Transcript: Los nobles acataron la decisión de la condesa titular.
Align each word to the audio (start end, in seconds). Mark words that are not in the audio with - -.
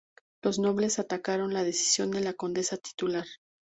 Los 0.41 0.57
nobles 0.57 0.97
acataron 0.97 1.53
la 1.53 1.63
decisión 1.63 2.09
de 2.09 2.21
la 2.21 2.33
condesa 2.33 2.75
titular. 2.77 3.27